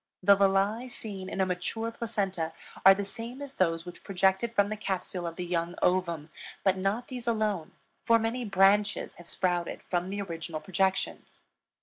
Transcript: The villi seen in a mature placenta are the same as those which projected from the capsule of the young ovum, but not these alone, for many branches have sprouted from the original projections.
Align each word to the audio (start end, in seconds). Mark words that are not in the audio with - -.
The 0.23 0.35
villi 0.35 0.89
seen 0.89 1.29
in 1.29 1.39
a 1.41 1.45
mature 1.45 1.91
placenta 1.91 2.53
are 2.83 2.95
the 2.95 3.05
same 3.05 3.39
as 3.39 3.53
those 3.53 3.85
which 3.85 4.03
projected 4.03 4.55
from 4.55 4.69
the 4.69 4.75
capsule 4.75 5.27
of 5.27 5.35
the 5.35 5.45
young 5.45 5.75
ovum, 5.83 6.31
but 6.63 6.75
not 6.75 7.09
these 7.09 7.27
alone, 7.27 7.73
for 8.03 8.17
many 8.17 8.43
branches 8.43 9.17
have 9.17 9.27
sprouted 9.27 9.83
from 9.83 10.09
the 10.09 10.19
original 10.19 10.59
projections. 10.59 11.43